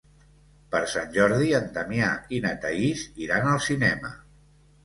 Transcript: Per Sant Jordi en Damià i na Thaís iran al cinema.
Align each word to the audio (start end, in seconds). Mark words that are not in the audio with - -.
Per 0.75 0.79
Sant 0.93 1.11
Jordi 1.17 1.51
en 1.59 1.69
Damià 1.75 2.09
i 2.39 2.39
na 2.47 2.57
Thaís 2.65 3.07
iran 3.27 3.47
al 3.53 3.63
cinema. 3.71 4.13